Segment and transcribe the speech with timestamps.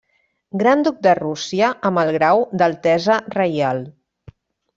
[0.61, 3.85] Gran duc de Rússia amb el grau d'altesa reial.